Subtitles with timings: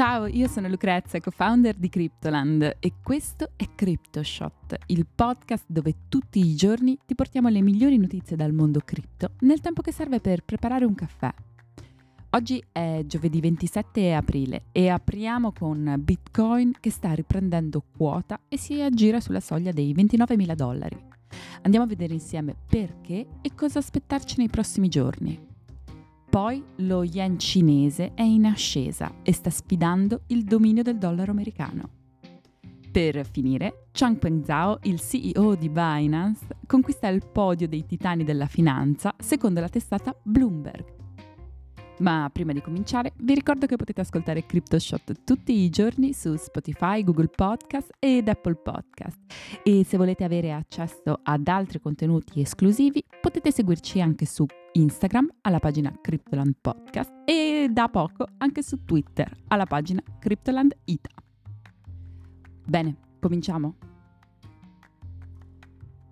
[0.00, 6.38] Ciao, io sono Lucrezia, co-founder di Cryptoland e questo è CryptoShot, il podcast dove tutti
[6.38, 10.42] i giorni ti portiamo le migliori notizie dal mondo cripto nel tempo che serve per
[10.42, 11.30] preparare un caffè.
[12.30, 18.80] Oggi è giovedì 27 aprile e apriamo con Bitcoin che sta riprendendo quota e si
[18.80, 20.98] aggira sulla soglia dei 29.000 dollari.
[21.60, 25.49] Andiamo a vedere insieme perché e cosa aspettarci nei prossimi giorni.
[26.30, 31.88] Poi lo yen cinese è in ascesa e sta sfidando il dominio del dollaro americano.
[32.92, 39.12] Per finire, Changpeng Zhao, il CEO di Binance, conquista il podio dei titani della finanza
[39.18, 40.99] secondo la testata Bloomberg.
[42.00, 47.04] Ma prima di cominciare, vi ricordo che potete ascoltare CryptoShot tutti i giorni su Spotify,
[47.04, 49.18] Google Podcast ed Apple Podcast.
[49.62, 55.58] E se volete avere accesso ad altri contenuti esclusivi, potete seguirci anche su Instagram alla
[55.58, 61.10] pagina Cryptoland Podcast e da poco anche su Twitter alla pagina Cryptoland Ita.
[62.66, 63.89] Bene, cominciamo.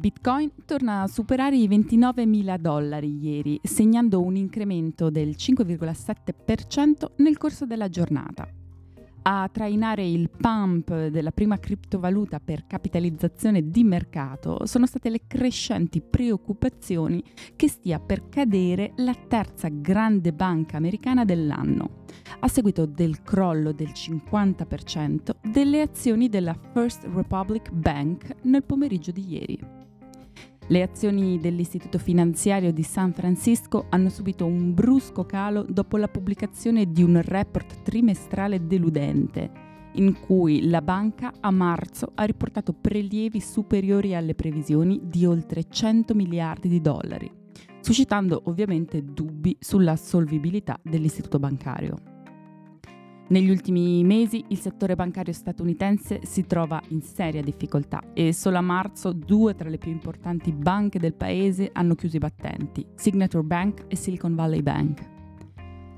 [0.00, 7.66] Bitcoin torna a superare i 29.000 dollari ieri, segnando un incremento del 5,7% nel corso
[7.66, 8.48] della giornata.
[9.22, 16.00] A trainare il pump della prima criptovaluta per capitalizzazione di mercato sono state le crescenti
[16.00, 17.22] preoccupazioni
[17.54, 22.04] che stia per cadere la terza grande banca americana dell'anno,
[22.38, 29.30] a seguito del crollo del 50% delle azioni della First Republic Bank nel pomeriggio di
[29.30, 29.79] ieri.
[30.70, 36.92] Le azioni dell'istituto finanziario di San Francisco hanno subito un brusco calo dopo la pubblicazione
[36.92, 39.50] di un report trimestrale deludente,
[39.94, 46.14] in cui la banca a marzo ha riportato prelievi superiori alle previsioni di oltre 100
[46.14, 47.28] miliardi di dollari,
[47.80, 52.09] suscitando ovviamente dubbi sulla solvibilità dell'istituto bancario.
[53.30, 58.60] Negli ultimi mesi il settore bancario statunitense si trova in seria difficoltà e solo a
[58.60, 63.84] marzo due tra le più importanti banche del paese hanno chiuso i battenti, Signature Bank
[63.86, 65.08] e Silicon Valley Bank.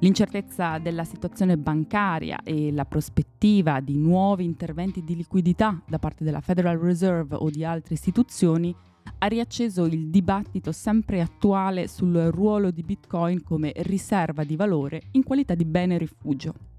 [0.00, 6.42] L'incertezza della situazione bancaria e la prospettiva di nuovi interventi di liquidità da parte della
[6.42, 8.76] Federal Reserve o di altre istituzioni
[9.16, 15.22] ha riacceso il dibattito sempre attuale sul ruolo di Bitcoin come riserva di valore in
[15.22, 16.73] qualità di bene rifugio.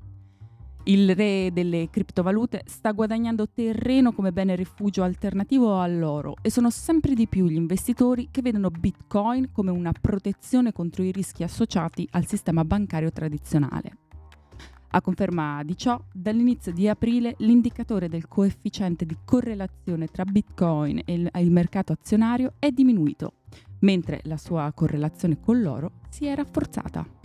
[0.87, 7.15] Il re delle criptovalute sta guadagnando terreno come bene rifugio alternativo all'oro e sono sempre
[7.15, 12.27] di più gli investitori che vedono Bitcoin come una protezione contro i rischi associati al
[12.27, 13.97] sistema bancario tradizionale.
[14.89, 21.13] A conferma di ciò, dall'inizio di aprile l'indicatore del coefficiente di correlazione tra Bitcoin e
[21.15, 23.37] il mercato azionario è diminuito,
[23.79, 27.24] mentre la sua correlazione con l'oro si è rafforzata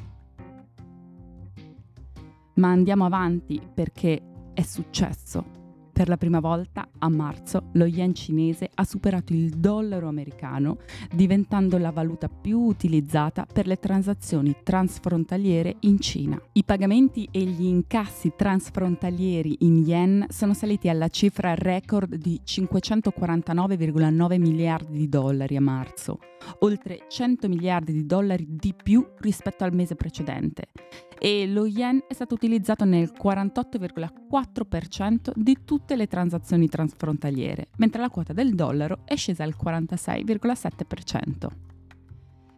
[2.54, 4.20] ma andiamo avanti perché
[4.54, 5.59] è successo.
[6.00, 10.78] Per la prima volta a marzo lo yen cinese ha superato il dollaro americano,
[11.12, 16.40] diventando la valuta più utilizzata per le transazioni transfrontaliere in Cina.
[16.52, 24.38] I pagamenti e gli incassi transfrontalieri in yen sono saliti alla cifra record di 549,9
[24.38, 26.18] miliardi di dollari a marzo,
[26.60, 30.68] oltre 100 miliardi di dollari di più rispetto al mese precedente
[31.22, 35.58] e lo yen è stato utilizzato nel 48,4% di
[35.90, 41.48] tutte le transazioni transfrontaliere, mentre la quota del dollaro è scesa al 46,7%.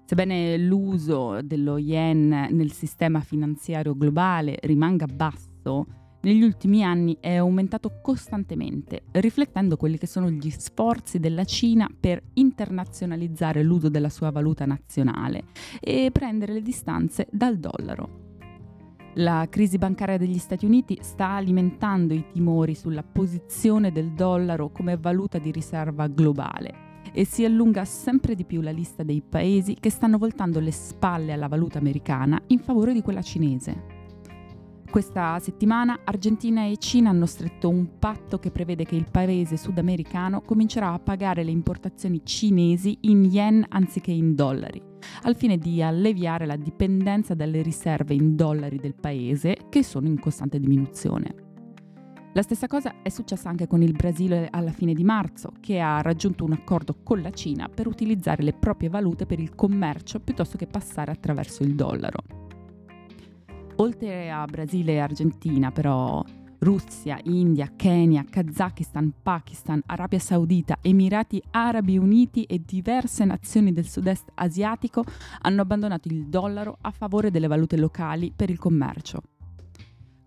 [0.04, 5.86] Sebbene l'uso dello yen nel sistema finanziario globale rimanga basso,
[6.20, 12.22] negli ultimi anni è aumentato costantemente, riflettendo quelli che sono gli sforzi della Cina per
[12.34, 15.44] internazionalizzare l'uso della sua valuta nazionale
[15.80, 18.21] e prendere le distanze dal dollaro.
[19.16, 24.96] La crisi bancaria degli Stati Uniti sta alimentando i timori sulla posizione del dollaro come
[24.96, 29.90] valuta di riserva globale e si allunga sempre di più la lista dei paesi che
[29.90, 34.00] stanno voltando le spalle alla valuta americana in favore di quella cinese.
[34.90, 40.40] Questa settimana Argentina e Cina hanno stretto un patto che prevede che il paese sudamericano
[40.40, 44.91] comincerà a pagare le importazioni cinesi in yen anziché in dollari
[45.22, 50.18] al fine di alleviare la dipendenza dalle riserve in dollari del paese che sono in
[50.18, 51.50] costante diminuzione.
[52.34, 56.00] La stessa cosa è successa anche con il Brasile alla fine di marzo, che ha
[56.00, 60.56] raggiunto un accordo con la Cina per utilizzare le proprie valute per il commercio piuttosto
[60.56, 62.22] che passare attraverso il dollaro.
[63.76, 66.24] Oltre a Brasile e Argentina, però,
[66.62, 74.30] Russia, India, Kenya, Kazakistan, Pakistan, Arabia Saudita, Emirati Arabi Uniti e diverse nazioni del sud-est
[74.34, 75.04] asiatico
[75.40, 79.22] hanno abbandonato il dollaro a favore delle valute locali per il commercio.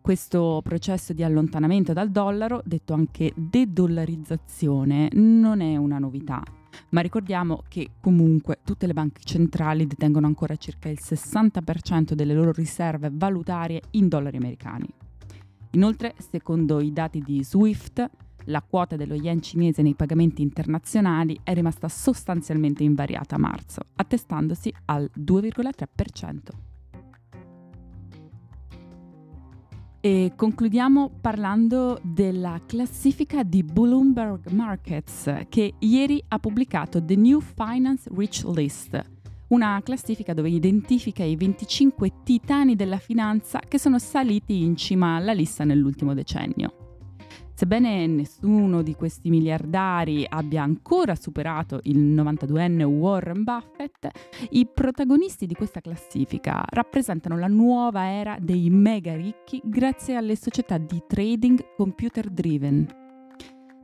[0.01, 6.43] Questo processo di allontanamento dal dollaro, detto anche de-dollarizzazione, non è una novità,
[6.89, 12.51] ma ricordiamo che comunque tutte le banche centrali detengono ancora circa il 60% delle loro
[12.51, 14.87] riserve valutarie in dollari americani.
[15.75, 18.09] Inoltre, secondo i dati di SWIFT,
[18.45, 24.73] la quota dello yen cinese nei pagamenti internazionali è rimasta sostanzialmente invariata a marzo, attestandosi
[24.85, 26.37] al 2,3%.
[29.99, 38.09] E concludiamo parlando della classifica di Bloomberg Markets che ieri ha pubblicato The New Finance
[38.15, 39.14] Rich List,
[39.55, 45.31] una classifica dove identifica i 25 titani della finanza che sono saliti in cima alla
[45.31, 46.73] lista nell'ultimo decennio.
[47.53, 54.09] Sebbene nessuno di questi miliardari abbia ancora superato il 92enne Warren Buffett,
[54.49, 60.77] i protagonisti di questa classifica rappresentano la nuova era dei mega ricchi grazie alle società
[60.77, 62.85] di trading computer driven.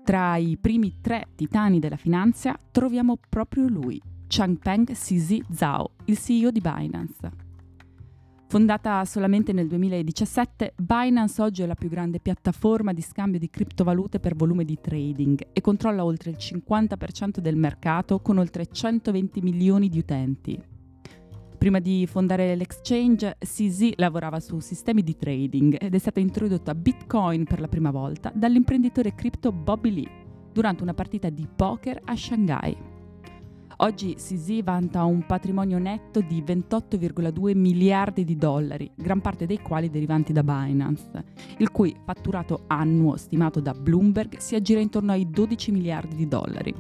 [0.04, 4.02] Tra i primi tre titani della finanza troviamo proprio lui,
[4.34, 7.32] Changpeng CZ Zhao, il CEO di Binance.
[8.48, 14.22] Fondata solamente nel 2017, Binance oggi è la più grande piattaforma di scambio di criptovalute
[14.22, 19.90] per volume di trading e controlla oltre il 50% del mercato con oltre 120 milioni
[19.90, 20.64] di utenti.
[21.58, 27.44] Prima di fondare l'exchange, CZ lavorava su sistemi di trading ed è stata introdotta Bitcoin
[27.44, 30.10] per la prima volta dall'imprenditore cripto Bobby Lee
[30.54, 32.91] durante una partita di poker a Shanghai.
[33.84, 39.90] Oggi Sisi vanta un patrimonio netto di 28,2 miliardi di dollari, gran parte dei quali
[39.90, 41.10] derivanti da Binance,
[41.58, 46.76] il cui fatturato annuo stimato da Bloomberg si aggira intorno ai 12 miliardi di dollari.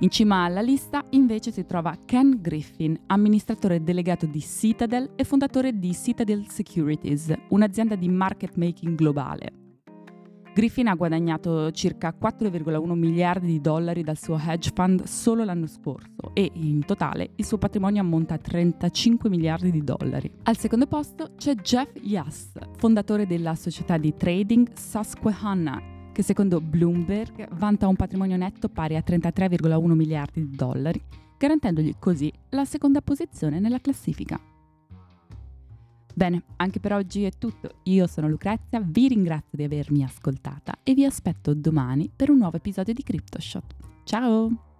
[0.00, 5.78] In cima alla lista invece si trova Ken Griffin, amministratore delegato di Citadel e fondatore
[5.78, 9.61] di Citadel Securities, un'azienda di market making globale.
[10.54, 16.34] Griffin ha guadagnato circa 4,1 miliardi di dollari dal suo hedge fund solo l'anno scorso
[16.34, 20.30] e in totale il suo patrimonio ammonta a 35 miliardi di dollari.
[20.42, 27.48] Al secondo posto c'è Jeff Yass, fondatore della società di trading Susquehanna, che secondo Bloomberg
[27.54, 31.02] vanta un patrimonio netto pari a 33,1 miliardi di dollari,
[31.38, 34.38] garantendogli così la seconda posizione nella classifica.
[36.14, 37.76] Bene, anche per oggi è tutto.
[37.84, 42.56] Io sono Lucrezia, vi ringrazio di avermi ascoltata e vi aspetto domani per un nuovo
[42.56, 43.74] episodio di CryptoShot.
[44.04, 44.71] Ciao!